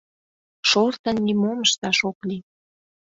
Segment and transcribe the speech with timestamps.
[0.69, 2.43] Шортын нимом ышташ ок лий.